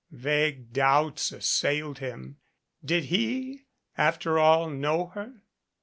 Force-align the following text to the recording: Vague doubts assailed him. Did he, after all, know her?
Vague 0.09 0.73
doubts 0.73 1.31
assailed 1.31 1.99
him. 1.99 2.37
Did 2.83 3.03
he, 3.03 3.67
after 3.95 4.39
all, 4.39 4.67
know 4.67 5.09
her? 5.09 5.43